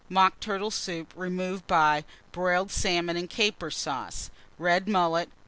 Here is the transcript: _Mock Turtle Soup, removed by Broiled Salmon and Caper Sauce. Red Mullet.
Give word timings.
_Mock 0.09 0.39
Turtle 0.39 0.71
Soup, 0.71 1.13
removed 1.15 1.67
by 1.67 2.05
Broiled 2.31 2.71
Salmon 2.71 3.15
and 3.17 3.29
Caper 3.29 3.69
Sauce. 3.69 4.31
Red 4.57 4.87
Mullet. 4.87 5.29